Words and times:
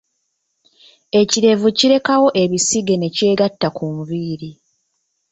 Ekirevu 1.19 1.67
kirekawo 1.77 2.27
ebisige 2.43 2.95
ne 2.97 3.09
kyegatta 3.15 3.67
ku 3.77 3.85
nviiri. 3.97 4.51